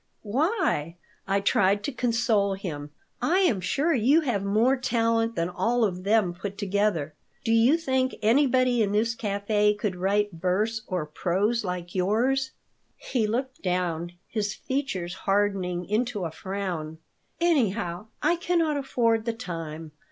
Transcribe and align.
Why?" 0.23 0.95
I 1.27 1.41
tried 1.41 1.83
to 1.83 1.91
console 1.91 2.55
him. 2.55 2.89
"I 3.21 3.41
am 3.41 3.61
sure 3.61 3.93
you 3.93 4.21
have 4.21 4.43
more 4.43 4.75
talent 4.75 5.35
than 5.35 5.47
all 5.47 5.83
of 5.83 6.03
them 6.05 6.33
put 6.33 6.57
together. 6.57 7.13
Do 7.45 7.51
you 7.51 7.77
think 7.77 8.15
anybody 8.23 8.81
in 8.81 8.93
this 8.93 9.15
café 9.15 9.77
could 9.77 9.95
write 9.95 10.31
verse 10.31 10.81
or 10.87 11.05
prose 11.05 11.63
like 11.63 11.93
yours?" 11.93 12.49
He 12.97 13.27
looked 13.27 13.61
down, 13.61 14.13
his 14.27 14.55
features 14.55 15.13
hardening 15.13 15.85
into 15.85 16.25
a 16.25 16.31
frown. 16.31 16.97
"Anyhow, 17.39 18.07
I 18.23 18.37
cannot 18.37 18.77
afford 18.77 19.25
the 19.25 19.33
time. 19.33 19.91